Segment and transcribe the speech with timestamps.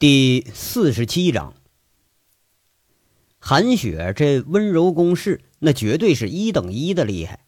[0.00, 1.52] 第四十七章，
[3.38, 7.40] 韩雪这温柔攻势，那绝对是一等一的厉害。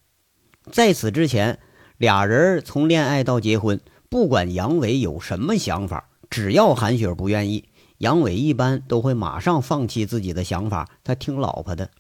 [0.71, 1.61] 在此之前，
[1.97, 3.81] 俩人从恋爱到结婚，
[4.11, 11.91] 不管杨伟有什么想法，只要韩雪不愿意，杨伟一般都会马上放弃自己的想法，他听老婆的。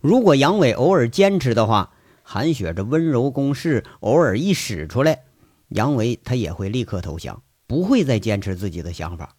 [0.00, 5.24] 如果杨伟偶尔坚持的话，韩雪这温柔攻势偶尔一使出来，
[5.70, 9.34] 杨伟他也会立刻投降，不会再坚持自己的想法。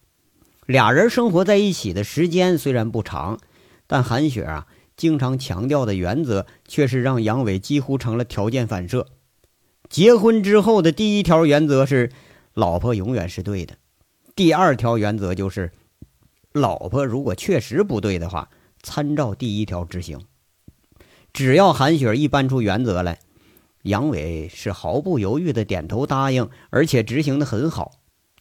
[0.65, 3.39] 俩人生活在一起的时间虽然不长，
[3.85, 4.65] 但韩雪啊
[4.97, 9.07] 经常强调的原则却是让杨伟几乎成了条件反射。
[9.89, 12.11] 结婚之后的第一条原则是，
[12.55, 13.75] 老婆永远是对的；
[14.35, 15.71] 第二条原则就是，
[16.51, 18.49] 老婆如果确实不对的话，
[18.81, 20.19] 参照第一条执行。
[21.31, 23.19] 只要韩雪一搬出原则来，
[23.83, 27.91] 杨伟是毫不犹豫的点头答应，而且执行的很好。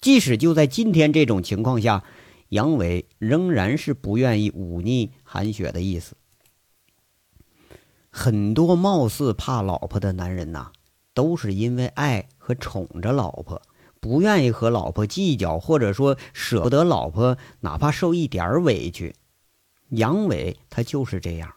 [0.04, 2.04] 即使就在今天这种情况下，
[2.50, 6.14] 杨伟仍然是不愿意忤逆韩雪的意思。
[8.10, 10.72] 很多貌似怕老婆的男人呐，
[11.14, 13.62] 都是因为爱和宠着老婆，
[13.98, 19.14] 不愿意和老婆计较，或者说舍不得老婆，哪怕受一点委屈。
[19.88, 21.48] 杨伟他就是这样。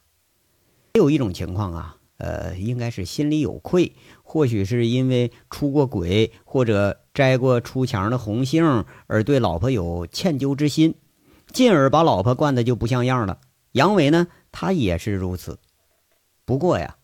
[0.93, 1.97] 还有一种情况啊。
[2.19, 10.93] 呃，应该是心里有愧，或许是因为出过轨或者摘过出墙的红杏，而对老婆有歉疚之心，
[11.51, 13.39] 进而把老婆惯得就不像样了。
[13.71, 15.57] 杨伟呢，他也是如此。
[16.45, 16.97] 不过呀，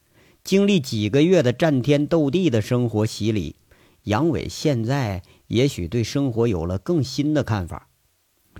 [0.43, 3.55] 经历几个月的战天斗地的生活洗礼，
[4.03, 7.87] 杨伟现在也许对生活有了更新的看法。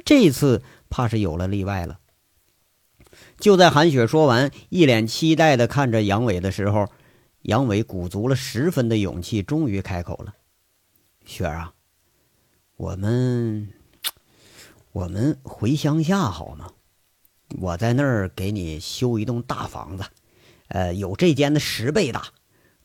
[0.04, 2.00] 这次怕是有了例外了。
[3.40, 6.88] 就在韩雪说完，一脸期待的看着杨伟的时候，
[7.44, 10.34] 杨伟鼓足了十分的勇气，终于开口了
[11.26, 11.74] ：“雪儿啊，
[12.76, 13.70] 我们，
[14.92, 16.72] 我们回乡下好吗？
[17.60, 20.04] 我在那儿给你修一栋大房子，
[20.68, 22.28] 呃，有这间的十倍大，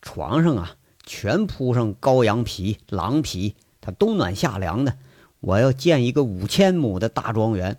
[0.03, 4.98] 床上啊全铺上羔羊皮、狼皮，它冬暖夏凉的。
[5.41, 7.78] 我要建一个五千亩的大庄园。”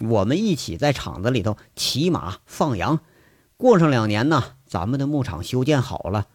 [0.00, 3.00] 我们一起在厂子里头骑马放羊，
[3.56, 6.28] 过上两年呢，咱们的牧场修建好了。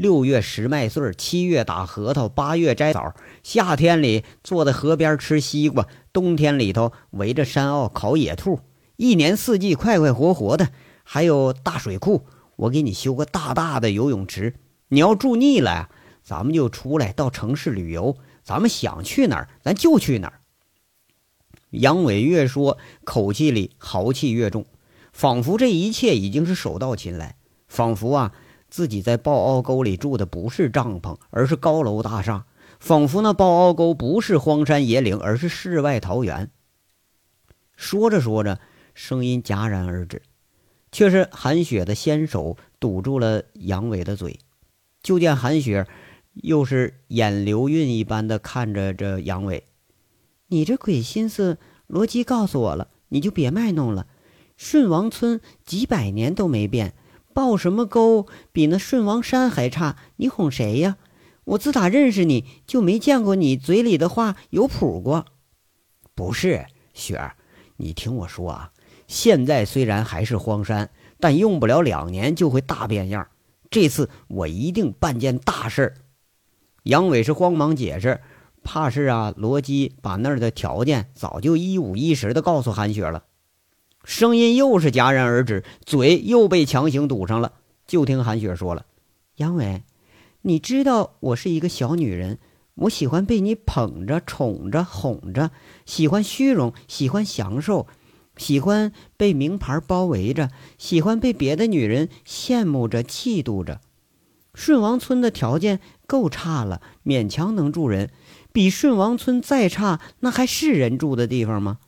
[0.00, 3.14] 六月拾麦穗，七月打核桃，八月摘枣。
[3.42, 8.60] 夏天里坐在河边吃西瓜，冬天里头围着山坳烤野兔。
[8.96, 10.70] 一年四季快快活活的，
[11.04, 12.24] 还有大水库。
[12.56, 14.54] 我给你修个大大的游泳池。
[14.88, 15.90] 你要住腻了，
[16.22, 18.16] 咱们就出来到城市旅游。
[18.42, 20.40] 咱们想去哪儿，咱就去哪儿。
[21.72, 24.64] 杨伟越说，口气里豪气越重，
[25.12, 27.36] 仿佛这一切已经是手到擒来，
[27.68, 28.32] 仿佛啊，
[28.70, 32.44] 自己在抱凹沟里住的不是帐篷，而是高楼大厦，
[32.78, 36.50] 仿佛那抱凹沟不是荒山野岭，而是世外桃源。
[37.76, 38.60] 说着说着，
[38.94, 40.22] 声音戛然而止，
[40.92, 44.38] 却是韩雪的纤手堵住了杨伟的嘴。
[45.02, 45.86] 就见韩雪
[46.34, 49.64] 又是眼流韵一般的看着这杨伟。
[50.48, 54.06] 你这鬼心思，罗辑告诉我了，你就别卖弄了。
[54.56, 56.92] 顺王村几百年都没变，
[57.32, 59.96] 抱什么沟比那顺王山还差？
[60.16, 60.96] 你哄谁呀？
[61.44, 65.26] 我自打认识你就没见过你嘴里的话有谱过。
[66.14, 67.36] 不是雪儿，
[67.76, 68.72] 你听我说啊，
[69.06, 73.28] 现在虽然还是荒山，但用不了两年就会大变样。
[73.70, 75.94] 这次我一定办件大事儿。
[76.84, 78.20] 杨伟是慌忙解释。
[78.62, 83.24] 怕是啊，罗辑把那儿的条件早就一五一十的告诉韩雪了。
[84.10, 87.52] 声音又是戛然而止，嘴又被强行堵上了。
[87.86, 88.84] 就听韩雪说了
[89.38, 89.84] ：“杨伟，
[90.42, 92.40] 你知道我是一个小女人，
[92.74, 95.52] 我喜欢被你捧着、宠着、哄着，
[95.86, 97.86] 喜欢虚荣，喜欢享受，
[98.36, 103.80] 喜欢被名牌包围着，喜欢被别的女人羡慕着、嫉妒着。
[104.52, 105.78] 顺王村的条件
[106.08, 108.10] 够差了，勉强能住人。”
[108.52, 111.78] 比顺王村再差，那还是人住的地方吗？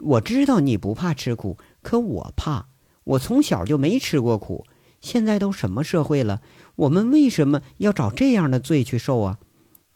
[0.00, 2.68] 我知道你不怕吃苦，可我怕。
[3.04, 4.66] 我从小就没吃过苦。
[5.00, 6.42] 现在都什么社会了，
[6.76, 9.38] 我们为什么要找这样的罪去受啊？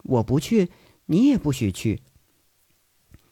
[0.03, 0.71] 我不去，
[1.07, 2.03] 你也不许去。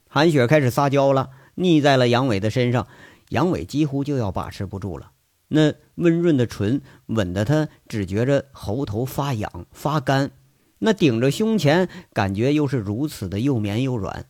[0.06, 2.86] 韩雪开始撒娇了，腻在了杨伟的身上，
[3.30, 5.12] 杨伟几乎就要把持不住了。
[5.48, 10.30] 那温润的唇吻得他只觉着喉头发痒发干。
[10.78, 14.26] 那顶着胸前，感觉又是如此的又绵又软，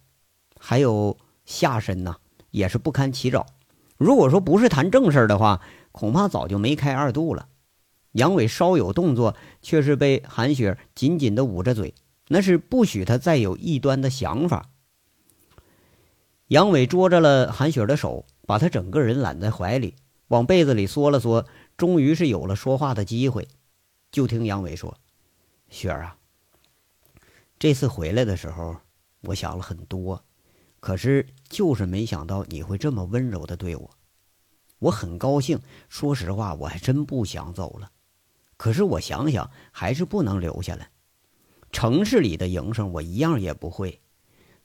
[0.59, 2.19] 还有下身呐，
[2.52, 3.46] 也是不堪其扰。
[3.96, 5.60] 如果说不是谈正事的话，
[5.90, 7.49] 恐怕早就梅开二度了。
[8.12, 11.94] 杨伟稍有动作，却是被韩雪紧紧的捂着嘴，
[12.28, 14.69] 那是不许他再有异端的想法。
[16.49, 19.94] 杨伟捉着了韩雪的手，把她整个人揽在怀里，
[20.28, 21.46] 往被子里缩了缩，
[21.78, 23.49] 终于是有了说话的机会。
[24.10, 24.94] 就听杨伟说
[25.70, 26.16] ：“雪儿啊，
[27.58, 28.76] 这次回来的时候，
[29.22, 30.22] 我想了很多，
[30.82, 33.88] 可是就是没想到你会这么温柔的对我。
[34.81, 37.88] 我很高兴，说实话，我还真不想走了。
[38.56, 40.90] 可是我想想，还是不能留下来。
[41.70, 44.00] 城市里的营生，我一样也不会。”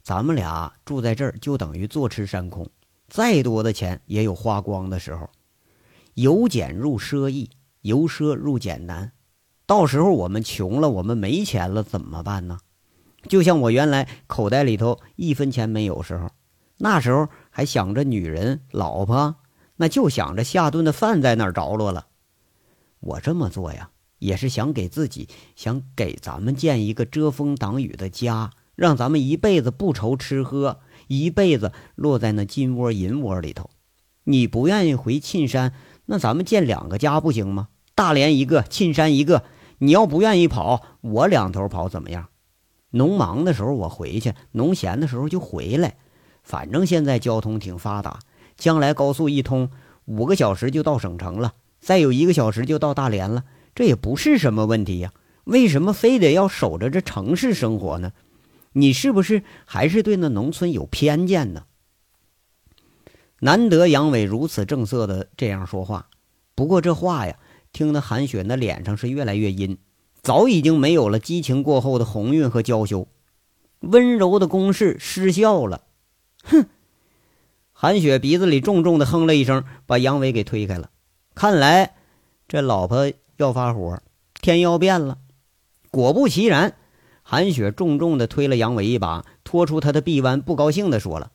[0.01, 2.67] 咱们俩住在这儿，就等于坐吃山空。
[3.07, 5.29] 再多的钱也有花光的时候。
[6.15, 9.11] 由俭入奢易，由奢入俭难。
[9.67, 12.59] 到时候我们穷了，我们没钱了，怎么办呢？
[13.27, 16.29] 就像我原来口袋里头一分钱没有时候，
[16.77, 19.35] 那时候还想着女人、老婆，
[19.77, 22.07] 那就想着下顿的饭在哪儿着落了。
[22.99, 28.51] 我这么做呀，也是想给自己，想给咱们建一个遮风挡雨的家。
[28.75, 33.71] 让咱们一辈子不愁吃喝，一辈子落在那金窝银窝里头。
[34.25, 35.73] 你不愿意回沁山，
[36.05, 37.69] 那咱们建两个家不行吗？
[37.95, 39.45] 大连一个，沁山一个。
[39.79, 42.29] 你要不愿意跑，我两头跑怎么样？
[42.91, 45.97] 农忙的时候我回去，农闲的时候就回来。
[46.43, 48.19] 反正现在交通挺发达，
[48.55, 49.69] 将来高速一通，
[50.05, 53.43] 五个小时就到省城了，再有一个小时就到大连了，
[53.75, 55.11] 这也不是什么问题呀。
[55.43, 58.13] 为什么非得要守着这城市生活呢？
[58.73, 61.65] 你是不是还是对那农村有偏见呢？
[63.39, 66.09] 难得杨伟如此正色的这样说话，
[66.55, 67.37] 不过这话呀，
[67.71, 69.77] 听得韩雪那脸上是越来越阴，
[70.27, 73.07] 早已经没有了激情过后的红晕和娇羞，
[73.79, 75.83] 温柔的攻势失效了。
[76.43, 76.65] 哼！
[77.71, 80.89] 韩雪鼻子里重重的哼了一声，把杨伟给推开了。
[81.33, 81.95] 看来
[82.45, 84.01] 这老婆要发火，
[84.41, 85.19] 天要变了。
[85.91, 86.75] 果不其然。
[87.23, 91.31] 韩雪重重的推了杨伟一把，拖出他的臂弯，不高兴的说了：“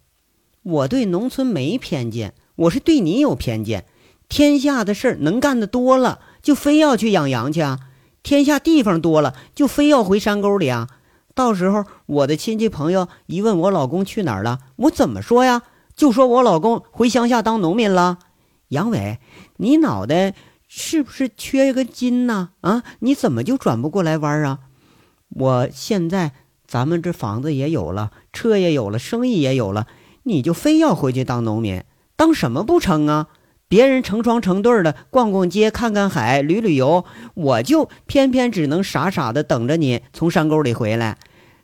[0.62, 3.86] 我对农村没偏见，我是对你有偏见。
[4.28, 7.78] 天下的事儿能干的多了，就非要去养羊去啊？
[8.22, 10.88] 天下地方多了，就非要回山沟里啊？
[11.34, 15.62] 到时候我的亲戚朋友一问我老公去哪儿了，我怎么说呀？
[15.96, 18.18] 就说我老公回乡下当农民了。
[18.68, 19.18] 杨伟，
[19.56, 20.34] 你脑袋
[20.66, 22.50] 是不是缺一根筋呢？
[22.60, 24.60] 啊，你怎么就转不过来弯啊？”
[25.34, 26.32] 我现在
[26.66, 29.86] 咱们这房子也有了，车也有了，生意也有了，
[30.24, 31.82] 你就非要回去当农民，
[32.16, 33.28] 当什么不成啊？
[33.72, 41.16] 别人成双成对的逛逛街、看看海、旅旅游，我就偏偏只能傻傻的等着你从山沟里回来。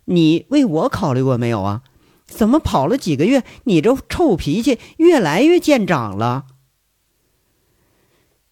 [0.07, 1.83] 你为我考虑过没有啊？
[2.25, 6.47] 怎么跑了几个月，你这臭脾气越来越见长了？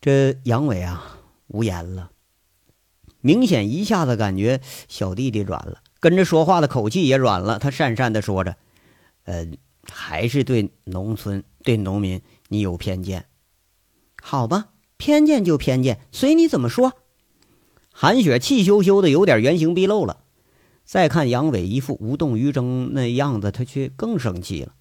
[0.02, 1.16] 这杨伟啊，
[1.46, 2.10] 无言了。
[3.22, 7.58] 明显一下子感觉小弟弟软了，跟着说话的口气也软了。
[7.58, 8.54] 他讪讪的说着
[9.24, 9.46] ：“呃，
[9.90, 13.24] 还是对农村、对农民你有偏见，
[14.28, 14.70] 好吧？
[14.96, 16.94] 偏见就偏见，随你怎么说。”
[17.94, 20.24] 韩雪气羞羞的，有点原形毕露了。
[20.84, 24.74] 再看杨伟一副无动于衷那样子，他却更生气了。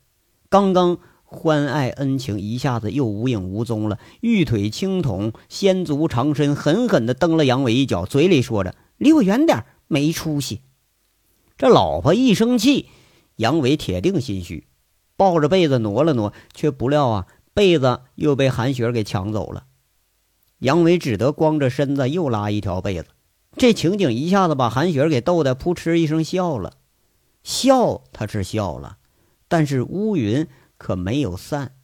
[0.49, 0.97] 刚刚。
[1.27, 10.61] 欢爱恩情一下子又无影无踪了，玉腿轻捅，仙足长身，狠狠地蹬了杨伟一脚，嘴里说着：“离我远点，没出息。”
[11.57, 12.87] 这老婆一生气，
[13.37, 14.67] 杨伟铁定心虚，
[15.17, 19.65] 抱着被子挪了挪，却不料啊，被子又被韩雪给抢走了。
[20.59, 23.07] 杨伟只得光着身子又拉一条被子。
[23.57, 26.73] 这情景一下子把韩雪给逗得扑哧一声笑了，
[27.41, 28.97] 笑他是笑了，
[29.47, 30.47] 但是乌云。
[30.77, 31.77] 可没有散。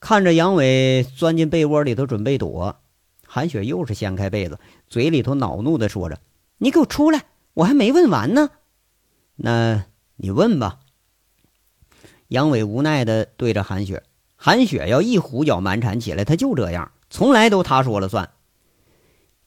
[0.00, 2.80] 看着杨伟钻进被窝里头准备躲，
[3.26, 6.18] 韩雪又是掀开被子，嘴里头恼怒的说着
[6.56, 7.26] ：“你给我出来！
[7.52, 8.48] 我还没问完呢。
[9.36, 9.84] ”“那
[10.16, 10.80] 你问吧。”
[12.28, 14.02] 杨伟无奈的对着韩雪。
[14.44, 18.28] 韩雪要一胡搅蛮缠起来，他就这样，从来都他说了算。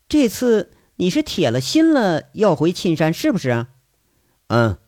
[0.09, 3.67] 这次你是铁了心了要回沁山，是不是？
[4.47, 4.79] 嗯。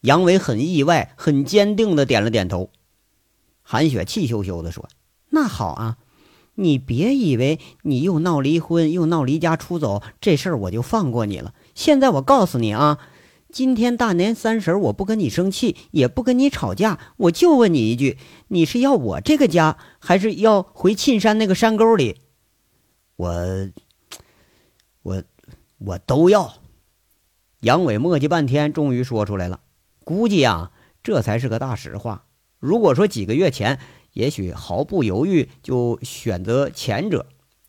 [0.00, 2.70] 杨伟很意外，很坚定的点了点头。
[3.60, 4.88] 韩雪气羞羞的说
[5.28, 5.98] ：“那好啊，
[6.54, 11.52] 你别以为你又闹离婚又闹离家出走，这事儿我就放过你了。
[11.74, 12.98] 现在我告诉你啊，
[13.56, 22.16] 今天大年三十，我不跟你生气，也不跟你吵架，我就问你一句：你是要我这个家，还是要回沁山那个山沟里？
[23.16, 23.70] 我，
[25.04, 25.22] 我，
[25.78, 26.56] 我都要。”
[27.60, 29.60] 杨伟磨叽半天，终于说出来了。
[30.04, 30.70] 估计啊，
[31.02, 32.26] 这才是个大实话。
[32.58, 33.78] 如果说几个月前，
[34.12, 37.24] 也许毫不犹豫就选择前者，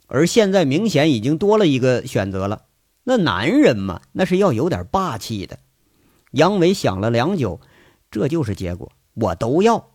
[0.08, 2.64] 而现在明显已经多了一个选择了。
[3.06, 5.60] 那男人嘛，那是要有点霸气的。
[6.38, 7.60] 杨伟想了良久，
[8.12, 8.92] 这就是结果。
[9.16, 9.90] 我都要。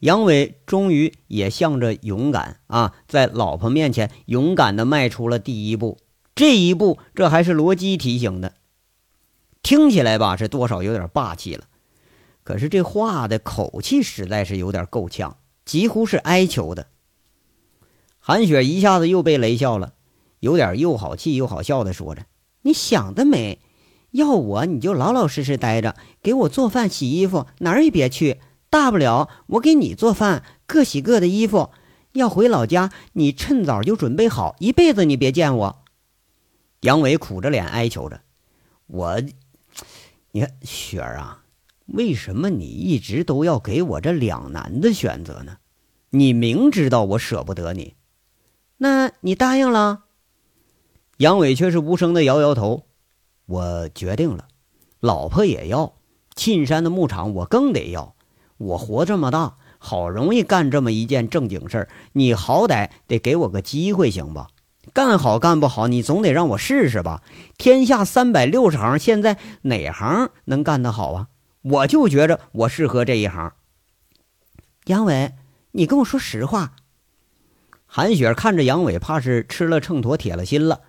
[0.00, 5.98] 杨伟终于也向着勇敢啊，在老婆面前勇敢的迈出了第一步。
[6.34, 8.54] 这一步，这还是罗基提醒的，
[9.62, 11.66] 听起来吧，是多少有点霸气了。
[12.42, 16.88] 可是这话的口气实在是有点够呛，几乎是哀求的。
[18.18, 19.92] 韩雪一下子又被雷笑了，
[20.40, 22.26] 有点又好气又好笑的说着
[22.62, 23.60] ：“你想得美！
[24.12, 28.40] 要我你就老老实实待着，给我做饭、洗衣服，哪儿也别去。
[28.70, 31.70] 大不了我给你做饭，各洗各的衣服。
[32.12, 35.84] 要回老家，你趁早就准备好，一辈子你别见我。”
[36.80, 38.22] 杨伟苦着脸哀求着
[38.86, 39.20] ：“我，
[40.30, 41.40] 你看雪儿啊。”
[41.86, 45.56] 为什么你一直都要给我这两难的选择呢？
[46.10, 47.94] 你明知道我舍不得你，
[48.78, 50.04] 那你答应了？
[51.18, 52.86] 杨伟却是无声的摇摇头。
[53.52, 54.48] 我决定了，
[54.98, 55.92] 老婆也要，
[56.34, 58.14] 沁山的牧场我更得要。
[58.56, 64.48] 我活这么大，好容易干这么一件正经事儿，你好歹得给我个机会行吧？
[64.94, 67.22] 干好干不好，你总得让我试试吧？
[67.58, 71.28] 天下三百六十行，现在哪行能干得好啊？
[71.60, 73.52] 我就觉着我适合这一行。
[74.86, 75.34] 杨伟，
[75.72, 76.72] 你跟我说实话。
[77.84, 80.80] 韩雪看着杨伟，怕是吃了秤砣铁了心了，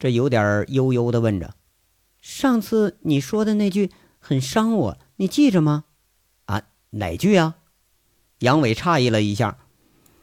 [0.00, 1.54] 这有点悠悠的问着
[2.28, 5.84] ：“上次你说的那句很伤我，你记着吗？”
[6.44, 7.56] 啊，哪句啊？
[8.40, 9.56] 杨伟诧异了一下。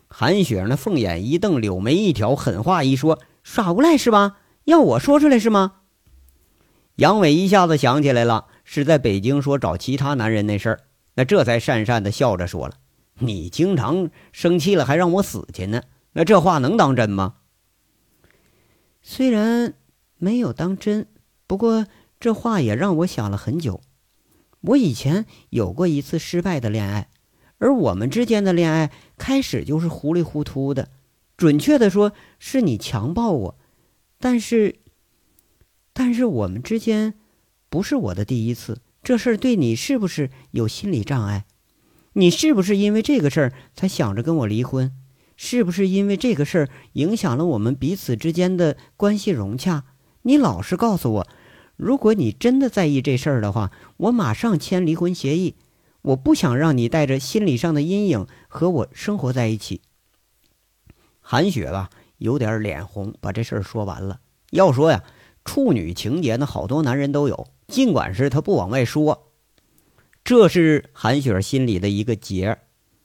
[0.08, 4.38] 韩雪那凤眼一瞪，柳眉一挑，狠话一说：“耍无赖是吧？
[4.66, 5.78] 要我说出来是吗？”
[6.98, 8.46] 杨伟一下子想起来了。
[8.64, 10.80] 是在北京说找其他男人那事儿，
[11.16, 12.76] 那这才讪讪的笑着说了
[13.18, 15.82] ：“你经常生气了，还让我死去呢。
[16.14, 17.38] 那这话能当真吗？”
[19.02, 19.74] 虽然
[20.18, 21.08] 没有当真，
[21.48, 21.88] 不过
[22.20, 23.82] 这话也让我想了很久。
[24.62, 27.10] 我以前有过一次失败的恋爱，
[27.58, 30.90] 而我们之间的恋爱开始就是糊里糊涂的。
[31.38, 33.58] 准确的说，是你强暴我，
[34.20, 34.78] 但是，
[35.94, 37.16] 但是我们之间。
[37.68, 41.46] 不是我的第一次，这事儿对你是不是有心理障碍？
[42.14, 44.94] 你是不是因为这个事儿才想着跟我离婚？
[45.36, 49.84] 是不是因为这个事儿影响了我们彼此之间的关系融洽？
[50.28, 51.28] 你老实告诉我，
[51.76, 55.56] 如果你真的在意这事儿的话，我马上签离婚协议。
[56.02, 59.82] 我不想让你带着心理上的阴影和我生活在一起。
[61.22, 64.20] 韩雪吧，有点脸红，把这事儿说完了。
[64.50, 65.04] 要说呀，
[65.44, 67.48] 处女情节呢，好多男人都有。
[67.68, 69.32] 尽管是他不往外说，
[70.24, 72.58] 这是韩雪心里的一个结，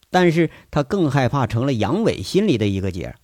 [0.08, 3.14] 但是她更害怕成了杨伟心里的一个结。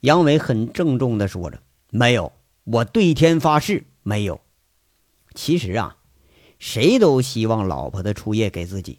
[0.00, 2.32] 杨伟很郑重的说着：“没有，
[2.64, 4.40] 我对天发誓，没有。
[5.34, 5.96] 其实啊，
[6.58, 8.98] 谁都希望老婆的初夜给自己，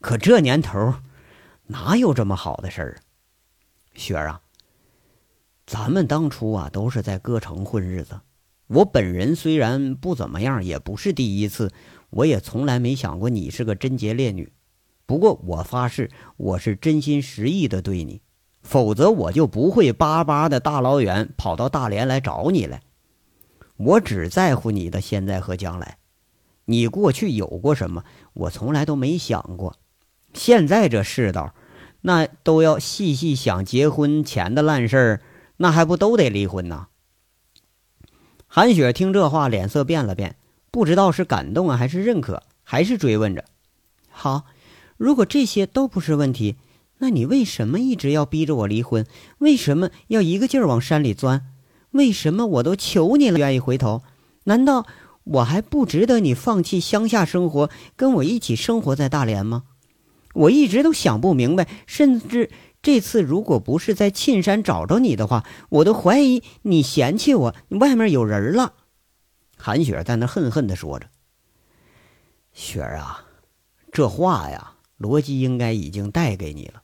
[0.00, 0.94] 可这年头
[1.66, 2.98] 哪有这么好的事儿？
[3.94, 4.42] 雪儿啊，
[5.66, 8.20] 咱们当初啊都是在歌城混日子。”
[8.68, 11.72] 我本人虽然不怎么样，也不是第一次，
[12.10, 14.52] 我也从来没想过你是个贞洁烈女。
[15.06, 18.22] 不过我发誓，我是真心实意的对你，
[18.62, 22.82] 否则我就不会巴巴的大老远跑到大连来找你来。
[23.76, 25.98] 我只在乎你的现在和将来，
[26.64, 29.76] 你过去有过什么，我从来都没想过。
[30.32, 31.54] 现在这世道，
[32.02, 35.20] 那都要细细想结婚前的烂事儿，
[35.58, 36.88] 那还不都得离婚呐？
[38.46, 40.36] 韩雪听这话，脸色变了变，
[40.70, 43.44] 不知道是感动啊，还是认可，还是追问着
[44.08, 44.44] ：“好，
[44.96, 46.56] 如果这些都不是问题，
[46.98, 49.06] 那你为什么一直要逼着我离婚？
[49.38, 51.52] 为什么要一个劲儿往山里钻？
[51.96, 54.02] 为什么我都求你了，愿意回头？
[54.44, 54.86] 难道
[55.24, 59.64] 我还不值得你放弃乡下生活，跟我一起生活在大连吗？
[60.34, 62.50] 我一直都想不明白，甚至……”
[62.82, 68.74] 这次如果不是在沁山找着你的话，我都怀疑你嫌弃我，外面有人了。
[69.56, 71.08] 韩雪在那恨恨地说着
[72.54, 73.24] ：“雪儿啊，
[73.90, 76.82] 这话呀，罗辑应该已经带给你了。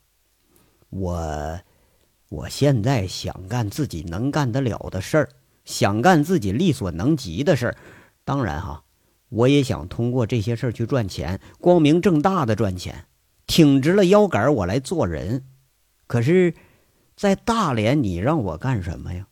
[0.90, 1.60] 我，
[2.32, 5.28] 我现在想干自己能干得了的事儿，
[5.66, 7.76] 想干自己力所能及的事儿。
[8.24, 8.84] 当然哈，
[9.28, 13.04] 我也想通过这些事儿去赚钱，光明正大的赚钱，
[13.46, 15.44] 挺直了腰杆我来做人。”
[16.08, 16.54] 可是，
[17.14, 19.26] 在大连，你让我干什么呀？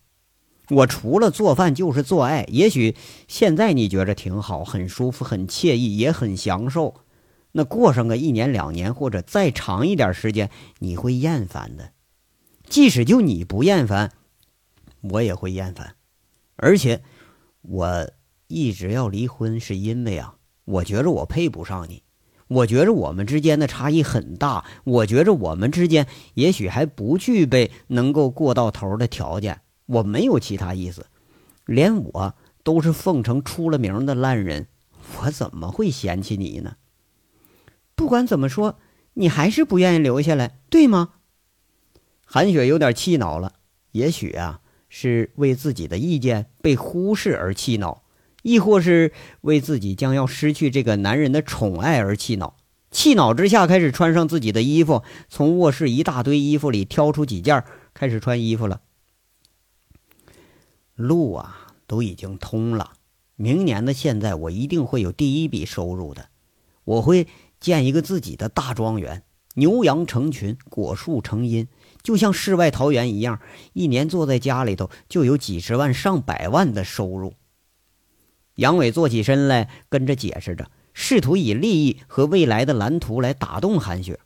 [0.69, 2.45] 我除了做饭就是做爱。
[2.49, 2.95] 也许
[3.27, 6.93] 现在你觉着挺好，很舒服，很惬意，也很享受。
[7.53, 11.93] 那过上个一年两年，或者再长一点时间，你会厌烦的。
[12.71, 14.13] 即使就你不厌烦，
[15.01, 15.95] 我也会厌烦。
[16.55, 17.03] 而且，
[17.63, 18.09] 我
[18.47, 22.03] 一直要离婚，是因为啊，我觉着我配不上你。
[22.47, 29.59] 我觉着我们之间的差异很大，我觉着我们之间也许还不具备能够过到头的条件。
[29.85, 31.07] 我没有其他意思，
[31.65, 34.67] 连我都是凤城出了名的烂人，
[35.19, 36.77] 我怎么会嫌弃你呢？
[37.95, 38.79] 不管怎么说，
[39.15, 41.15] 你还是不愿意留下来，对吗？
[42.33, 43.55] 韩雪有点气恼了，
[43.91, 48.03] 也许啊，是为自己的意见被忽视而气恼。
[48.41, 49.11] 亦或是
[49.41, 52.55] 为自己将要失去这个男人的宠爱而气恼，
[52.89, 58.79] 气恼之下开始穿上自己的衣服，从卧室一大堆衣服里挑出几件开始穿衣服了。
[60.95, 62.93] 路啊，都已经通了，
[63.35, 66.29] 明年的现在我一定会有第一笔收入的，
[66.85, 67.27] 我会
[67.59, 69.21] 建一个自己的大庄园，
[69.55, 71.67] 牛羊成群，果树成荫，
[72.03, 73.39] 就像世外桃源一样，
[73.73, 77.33] 一年坐在家里头就有几十万上百万的收入。
[78.55, 84.19] 杨伟坐起身来，跟着解释着，试图以利益和未来的蓝图来打动韩雪。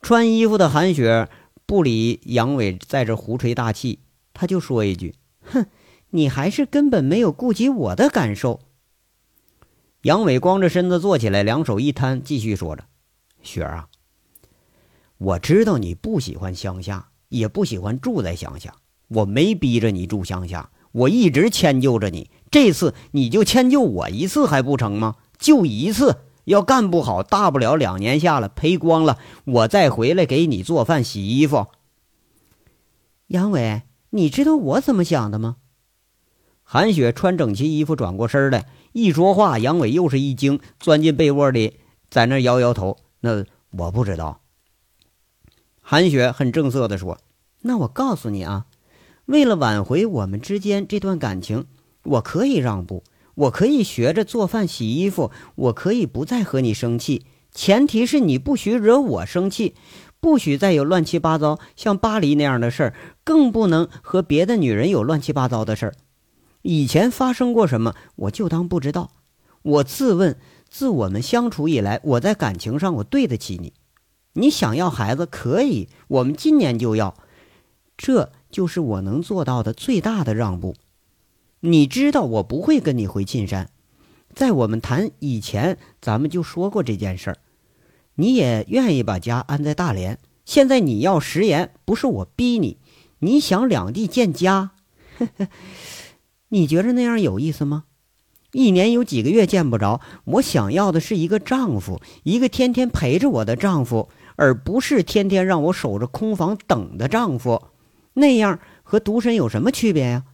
[0.00, 1.28] 穿衣服的韩雪
[1.66, 3.98] 不理杨伟在这胡吹大气，
[4.32, 5.66] 他就说一句：“哼，
[6.10, 8.60] 你还是根本没有顾及我的感受。”
[10.02, 12.84] 杨伟光着身子坐起来，两手一摊，继续说着
[13.42, 13.88] ：“雪儿啊，
[15.18, 18.74] 我知道你不喜欢乡下，也不喜欢住在乡下，
[19.08, 25.16] 我没逼着你住乡下，我一直迁就着你。”这次你就迁就我一次还不成吗？
[25.38, 31.66] 就一次，要干不好，大不了两年下了赔光了，我再回来给你做饭洗衣服。
[33.26, 35.56] 杨伟，你知道我怎么想的吗？
[36.62, 42.96] 韩雪穿整齐衣服，转过身来，一说话，杨伟又是一惊，钻进被窝里，在那摇摇头。
[43.20, 44.40] 那我不知道。
[45.90, 47.16] 韩雪很正色地说
[47.64, 48.66] ：“那我告诉你啊，
[49.24, 51.64] 为了挽回我们之间这段感情。”
[52.04, 53.04] 我可以让步，
[53.34, 57.24] 我可以学着做饭、洗衣服，我可以不再和你生气。
[57.52, 59.74] 前提是你不许惹我生气，
[60.20, 65.94] 不许再有乱七八糟像巴黎那样的事儿，更不能和别的女人有乱七八糟的事儿。
[66.60, 69.12] 以前发生过什么，我就当不知道。
[69.62, 70.36] 我自问，
[70.68, 73.72] 自我们相处以来，我在感情上我对得起你。
[74.38, 77.16] 你想要孩子可以，我们今年就要，
[77.96, 80.76] 这就是我能做到的最大的让步。
[81.60, 83.68] 你知道我不会跟你回沁山，
[84.32, 87.38] 在我们谈以前，咱们就说过这件事儿。
[88.14, 92.78] 你也愿意把家安在大连，现在你要食言，不是我逼你。
[93.18, 94.70] 你想两地建家，
[96.50, 97.84] 你觉着那样有意思吗？
[98.52, 107.64] 一年有几个月见不着，我想要的是一个丈夫，一个天天陪着我的丈夫，而不是天天让我守着空房等的丈夫。
[108.14, 110.24] 那样和独身有什么区别呀？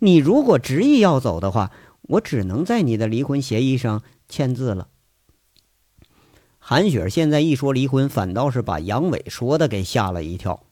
[0.00, 1.70] 你如果执意要走的话，
[2.02, 4.88] 我只能在你的离婚协议上签字了。
[6.58, 10.64] 韩雪现在一说离婚，反倒是把杨伟说的给吓了一跳。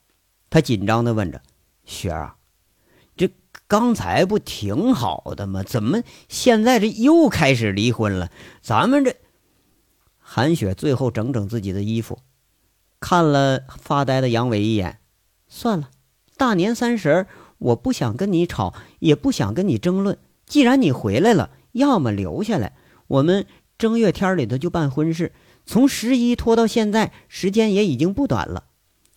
[0.50, 1.40] 他紧张的问着
[1.86, 2.36] ：“雪儿啊，
[3.16, 3.30] 这
[3.68, 5.62] 刚才不挺好的吗？
[5.62, 8.30] 怎么现在这又开始离婚了？
[8.60, 9.14] 咱们这……”
[10.18, 12.18] 韩雪最后整整自己的衣服，
[13.00, 14.98] 看了发呆的杨伟一眼，
[15.46, 15.90] 算了，
[16.36, 17.26] 大年三十
[17.58, 20.18] 我不想跟你吵，也不想跟你争论。
[20.46, 22.74] 既然你回来了，要么留下来，
[23.06, 23.46] 我们
[23.78, 25.32] 正月天里头就办婚事。
[25.66, 28.64] 从十一拖到现在，时间也已经不短了。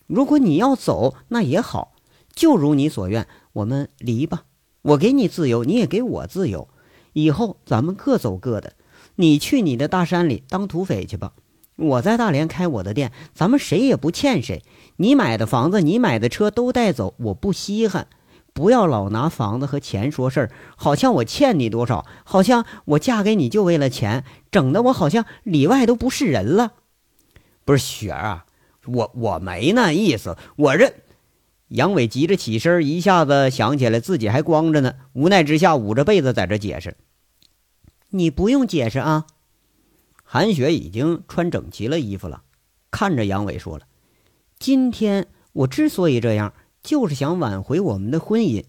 [0.05, 1.95] 如果你要走，那也好，
[2.33, 4.43] 就如你所愿，我们离吧。
[4.81, 6.69] 我给你自由，你也给我自由。
[7.11, 8.73] 以后咱们各走各的，
[9.15, 11.33] 你去你的大山里当土匪去吧。
[11.77, 14.63] 我在大连开我的店，咱们谁也不欠谁。
[14.97, 18.07] 你买的房子，你买的车都带走，我不稀罕。
[18.51, 26.73] 不要老拿房子和钱说事儿，好像我欠你多少，好像我嫁给你就为了钱，整的我好像里外都不是人了。
[27.63, 28.45] 不是雪儿啊，
[28.87, 30.91] 我我没那意思，我这……
[31.67, 36.95] 杨伟急着起身，一下子想起来自己还光着呢，无奈之下捂着被子在这解释
[38.09, 39.27] ：“你不用解释啊。”
[40.29, 42.43] 韩雪已经穿整齐了衣服了，
[42.91, 43.85] 看着杨伟说了
[44.59, 48.63] ：“今天我之所以这样。”就是想挽回我们的婚姻。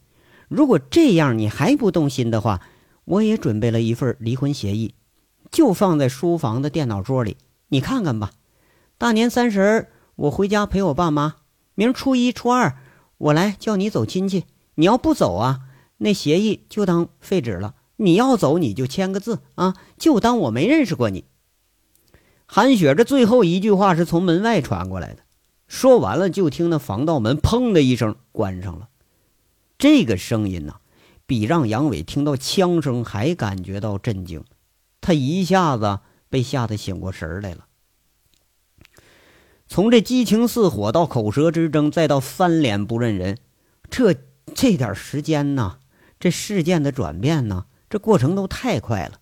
[0.48, 2.60] 如果这样你还不动心的话，
[3.04, 4.94] 我也准备了一份离婚协议，
[5.52, 7.36] 就放在书房的电脑桌里，
[7.68, 8.32] 你看看吧。
[8.96, 11.36] 大年三十我回家陪我爸妈，
[11.76, 12.76] 明初一、初二
[13.18, 14.46] 我来叫你走亲戚。
[14.74, 15.60] 你要不走啊，
[15.98, 17.76] 那协议就当废纸了。
[17.98, 21.26] 你要走，你就签个字啊，就当我没认识过你。
[22.50, 25.22] 韩雪这最后一句话是从门外传过来的。
[25.68, 28.88] 说完了，就听那防盗门“砰”的一声关上了。
[29.76, 30.76] 这个声音呢，
[31.26, 34.42] 比让杨伟听到枪声还感觉到震惊。
[35.02, 37.66] 他一下子被吓得醒过神来了。
[39.68, 43.36] 从这激情似火到口舌之争，再到翻脸不认人，
[43.90, 44.14] 这
[44.54, 45.80] 这点时间呢，
[46.18, 49.20] 这事件的转变呢，这过程都太快了。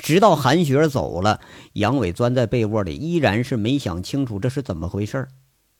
[0.00, 1.40] 直到韩雪走了，
[1.74, 5.28] 杨伟钻在被窝里，依然是没想清楚这是怎么回事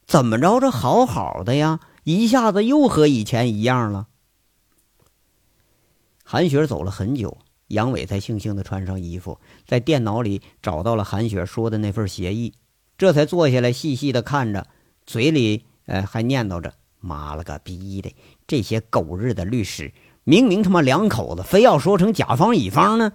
[0.06, 0.60] 怎么着？
[0.60, 4.08] 这好好的呀，一下子又和以前一样了。
[6.24, 12.54] 韩雪走了很久，杨伟才悻悻地穿上衣服，在电脑里找到了韩雪说的那份协议，
[12.98, 14.66] 这才坐下来细细的看着，
[15.06, 18.14] 嘴里呃还念叨着：“妈了个逼的，
[18.46, 19.92] 这些狗日的律师，
[20.24, 23.12] 明明他妈两口子，非要说成甲方乙方呢。”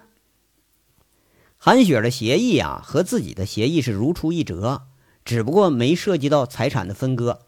[1.66, 4.82] 韩雪的协议啊，和自己的协议是如出一辙，
[5.24, 7.40] 只不过没涉及到财产的分割，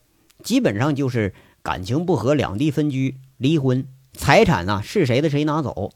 [0.43, 5.93] 基本上就是感情不和，两地分居，离婚，财产呢是谁的谁拿走，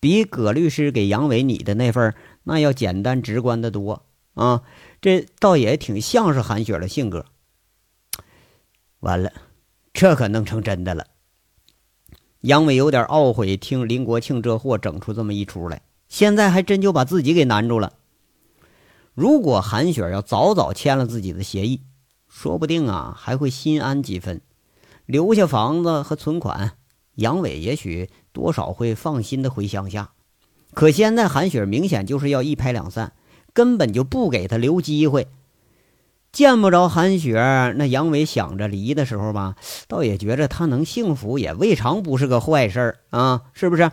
[0.00, 4.02] 比葛律师给杨伟你的那份那要简单直观的多
[4.34, 4.64] 啊，
[5.00, 7.26] 这倒也挺像是韩雪的性格。
[8.98, 9.30] 完了，
[9.92, 11.06] 这可弄成真的了。
[12.40, 15.82] 杨伟有点懊悔，听林国庆这货整出这么一出来。
[16.10, 17.94] 现在还真就把自己给难住了。
[19.14, 21.80] 如果韩雪要早早签了自己的协议，
[22.28, 24.40] 说不定啊还会心安几分，
[25.06, 26.72] 留下房子和存款，
[27.14, 30.10] 杨伟也许多少会放心的回乡下。
[30.74, 33.12] 可现在韩雪明显就是要一拍两散，
[33.52, 35.28] 根本就不给他留机会。
[36.32, 39.56] 见不着韩雪，那杨伟想着离的时候吧，
[39.88, 43.90] 倒也觉着他能幸福也未尝不是个坏事儿啊，是不是？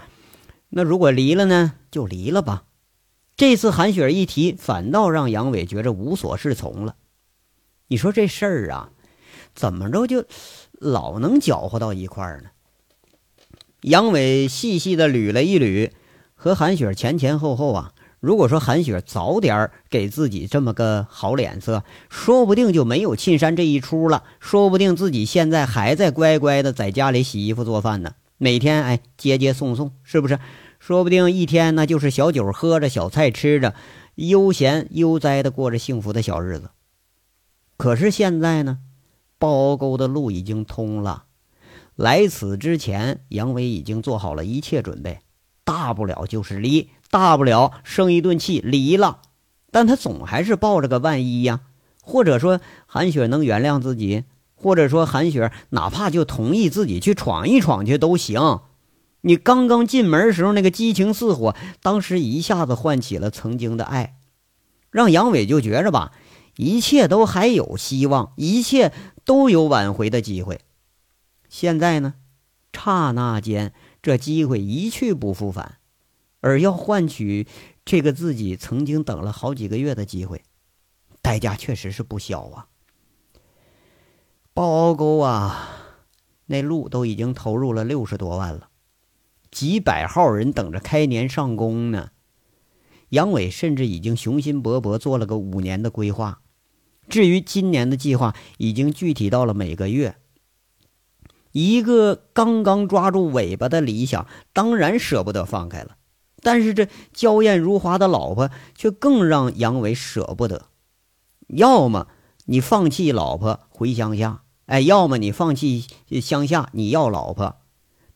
[0.70, 1.74] 那如果离了呢？
[1.90, 2.64] 就离了吧。
[3.36, 6.96] 这次韩雪一提，反倒让杨伟觉着无所适从了。
[7.88, 8.90] 你说这事儿啊，
[9.56, 10.26] 怎么着就
[10.72, 12.50] 老能搅和到一块儿呢？
[13.82, 15.92] 杨伟细细的捋了一捋，
[16.36, 24.24] 和韩雪前前后后啊，如果说韩雪早点给自己这么个好脸色，说不定就没有沁山这一出了。
[24.40, 28.16] 说不定自己现在还在乖乖的在家里洗衣服做饭呢。
[28.38, 30.40] 每天哎接接送送，是不是？
[30.80, 33.74] 说不定一天那就是小酒喝着，小菜吃着，
[34.16, 36.70] 悠闲悠哉的过着幸福的小日子。
[37.78, 38.78] 可是现在呢，
[39.40, 41.26] 鲍凹沟的路已经通了。
[41.96, 45.20] 来此之前，杨伟已经做好了一切准备，
[45.64, 49.22] 大不了就是离，大不了生一顿气离了。
[49.72, 51.62] 但他总还是抱着个万一呀，
[52.04, 54.26] 或者说韩雪能原谅自己。
[54.58, 58.62] 或者说，韩雪哪怕就同意自己去闯一闯去都行。
[59.22, 64.18] 你刚刚进门时候那个激情似火，当时一下子唤起了曾经的爱，
[64.90, 66.12] 让杨伟就觉着吧，
[66.56, 68.92] 一切都还有希望，一切
[69.24, 70.62] 都有挽回的机会。
[71.50, 72.16] 现在呢，
[72.74, 75.78] 刹那间这机会一去不复返，
[76.42, 77.48] 而要换取
[77.84, 80.44] 这个自己曾经等了好几个月的机会，
[81.22, 82.68] 代价确实是不小啊。
[84.58, 85.70] 包凹沟啊，
[86.48, 88.70] 那路都已经投入了六十多万了，
[89.52, 92.10] 几百号人等着开年上工呢。
[93.10, 96.42] 杨伟甚至已经雄心勃勃做了个五年的规划，
[97.08, 100.16] 至于今年的计划，已经具体到了每个月。
[101.52, 105.98] 一个刚刚抓住尾巴的理想，当然舍不得放开了，
[106.42, 110.70] 但是这娇艳如花的老婆却更让杨伟舍不得。
[111.46, 112.08] 要么
[112.46, 114.42] 你放弃老婆回乡下。
[114.68, 115.86] 哎，要么你放弃
[116.22, 117.56] 乡下，你要老婆，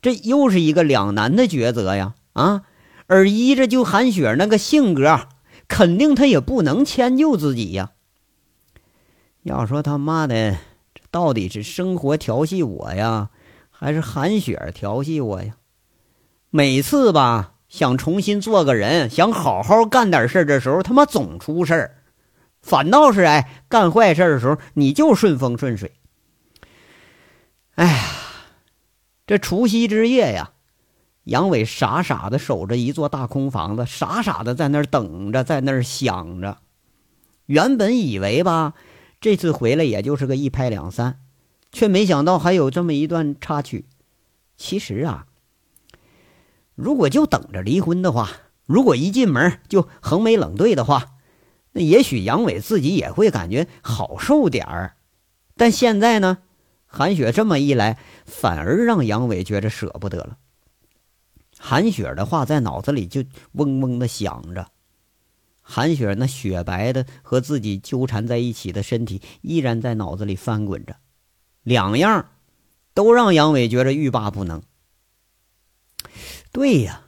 [0.02, 2.14] 这又是一个两难的抉择呀！
[2.34, 2.64] 啊，
[3.08, 5.28] 而依着就韩雪那个性格，
[5.70, 7.92] 肯定他也不能迁就自己呀。
[9.44, 10.58] 要说他妈的，
[10.94, 13.30] 这到底是生活调戏我呀，
[13.70, 15.56] 还是韩雪调戏我呀？
[16.50, 21.96] 每次吧，想重新做个人，想好好干点事的时候，他妈总出事儿，
[22.62, 25.94] 反倒是哎，干坏事的时候你就顺风顺水。
[27.76, 28.10] 哎呀，
[29.26, 30.52] 这除夕之夜呀，
[31.24, 36.58] 杨伟傻傻的守着一座大空房子，傻傻的在那儿等着，在那儿想着。
[37.46, 38.74] 原本以为吧，
[39.20, 41.20] 这次回来也就是个一拍两散，
[41.72, 43.86] 却没想到还有这么一段插曲。
[44.58, 45.26] 其实啊，
[46.76, 48.30] 如果就等着离婚的话，
[48.66, 51.16] 如果一进门就横眉冷对的话，
[51.72, 54.98] 那也许杨伟自己也会感觉好受点儿。
[55.56, 56.40] 但现在呢？
[56.94, 60.38] 韩雪这么一来，反而让杨伟觉着舍不得了。
[61.58, 63.24] 韩雪的话在脑子里就
[63.54, 64.68] 嗡嗡的响着，
[65.62, 70.98] 韩雪那雪白的和自己纠缠在一起的身体依然在脑子里翻滚着，
[71.64, 72.28] 两样
[72.94, 74.62] 都让杨伟觉着欲罢不能。
[76.52, 77.04] 对呀，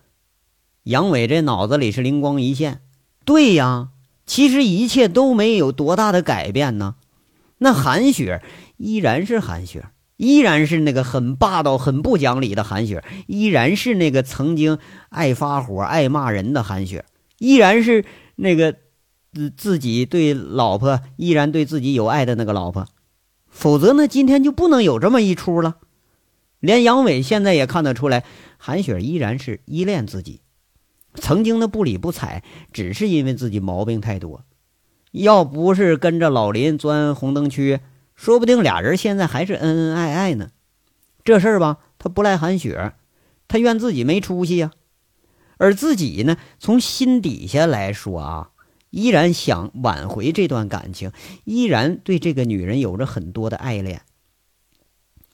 [0.83, 2.81] 杨伟这脑子里是灵光一现。
[3.25, 3.89] 对呀，
[4.25, 6.95] 其实一切都没有多大的改变呢。
[7.57, 8.43] 那韩雪
[8.77, 9.85] 依然是韩雪，
[10.17, 14.77] 依然是那个很霸道、很不讲理的韩雪，依然是那个曾经
[15.09, 17.05] 爱发火、爱骂人的韩雪，
[17.39, 18.05] 依然是
[18.35, 18.75] 那个
[19.33, 22.87] 自自己对老婆依然对自己有爱的那个老婆。
[23.49, 25.77] 否则呢，今天就不能有这么一出了。
[26.59, 28.23] 连杨伟现在也看得出来，
[28.57, 30.41] 韩雪依然是依恋自己。
[31.15, 34.43] 曾经的不理不睬，只是因为自己毛病太多。
[35.11, 37.79] 要不是跟着老林钻红灯区，
[38.23, 40.51] 说不定俩人现在还是恩恩爱爱呢。
[41.25, 42.93] 这事儿吧，他不赖韩雪，
[43.49, 44.71] 他怨自己没出息呀。
[45.57, 48.51] 而自己呢，从心底下来说啊，
[48.91, 51.11] 依然想挽回这段感情，
[51.43, 54.03] 依然对这个女人有着很多的爱恋。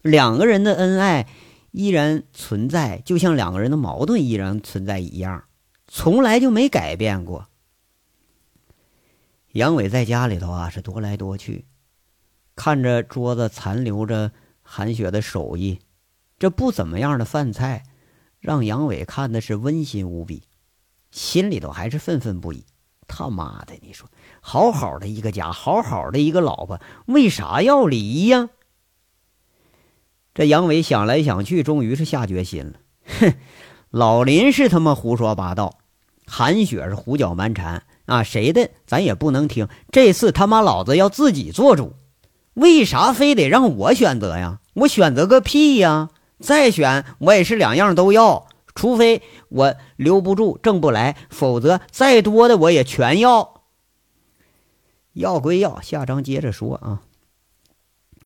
[0.02, 1.28] 两个人的恩爱
[1.70, 5.44] 依然存在，就像两个人的矛盾依然存在一样，
[5.88, 7.50] 从来就没改变过。
[9.52, 11.66] 杨伟在家里头啊，是踱来踱去，
[12.60, 15.80] 看着桌子残留着韩雪的手艺，
[16.38, 17.86] 这不怎么样的饭菜，
[18.42, 20.44] 让杨伟看的是温馨无比，
[21.10, 22.66] 心里头还是愤愤不已。
[23.08, 24.10] 他妈的，你说，
[24.42, 28.50] 好好的一个家，好好的一个老婆，为啥要离呀？
[30.34, 32.74] 这杨伟想来想去，终于是下决心了。
[33.22, 33.36] 哼，
[33.90, 35.80] 老林是他妈胡说八道，
[36.28, 37.84] 韩雪是胡搅蛮缠。
[38.04, 39.70] 啊，谁的咱也不能听。
[39.94, 41.94] 这次他妈老子要自己做主，
[42.60, 44.60] 为啥非得让我选择呀？
[44.74, 46.10] 我选择个屁呀！
[46.40, 53.64] 再选我也是两样都要，除非我留不住、挣不来，否则再多的我也全要。
[55.14, 57.02] 要归要，下章接着说啊。